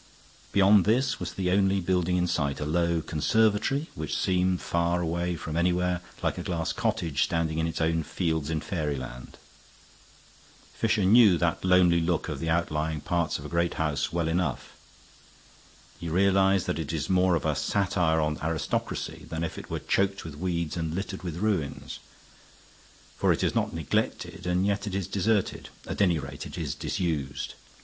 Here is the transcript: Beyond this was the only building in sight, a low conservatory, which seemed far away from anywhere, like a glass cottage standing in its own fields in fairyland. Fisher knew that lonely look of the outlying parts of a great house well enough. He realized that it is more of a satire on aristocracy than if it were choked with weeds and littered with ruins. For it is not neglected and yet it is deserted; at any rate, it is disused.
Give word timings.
Beyond 0.51 0.85
this 0.85 1.19
was 1.19 1.33
the 1.33 1.51
only 1.51 1.79
building 1.79 2.17
in 2.17 2.25
sight, 2.25 2.59
a 2.59 2.65
low 2.65 3.03
conservatory, 3.03 3.87
which 3.93 4.17
seemed 4.17 4.59
far 4.59 4.99
away 4.99 5.35
from 5.35 5.55
anywhere, 5.55 6.01
like 6.23 6.39
a 6.39 6.41
glass 6.41 6.73
cottage 6.73 7.21
standing 7.23 7.59
in 7.59 7.67
its 7.67 7.79
own 7.79 8.01
fields 8.01 8.49
in 8.49 8.61
fairyland. 8.61 9.37
Fisher 10.73 11.05
knew 11.05 11.37
that 11.37 11.63
lonely 11.63 11.99
look 12.01 12.29
of 12.29 12.39
the 12.39 12.49
outlying 12.49 12.99
parts 12.99 13.37
of 13.37 13.45
a 13.45 13.49
great 13.49 13.75
house 13.75 14.11
well 14.11 14.27
enough. 14.27 14.73
He 15.99 16.09
realized 16.09 16.65
that 16.65 16.79
it 16.79 16.91
is 16.91 17.07
more 17.07 17.35
of 17.35 17.45
a 17.45 17.53
satire 17.55 18.21
on 18.21 18.39
aristocracy 18.41 19.27
than 19.29 19.43
if 19.43 19.55
it 19.59 19.69
were 19.69 19.77
choked 19.77 20.25
with 20.25 20.33
weeds 20.35 20.75
and 20.75 20.95
littered 20.95 21.21
with 21.21 21.37
ruins. 21.37 21.99
For 23.17 23.31
it 23.31 23.43
is 23.43 23.53
not 23.53 23.71
neglected 23.71 24.47
and 24.47 24.65
yet 24.65 24.87
it 24.87 24.95
is 24.95 25.05
deserted; 25.05 25.69
at 25.85 26.01
any 26.01 26.17
rate, 26.17 26.47
it 26.47 26.57
is 26.57 26.73
disused. 26.73 27.53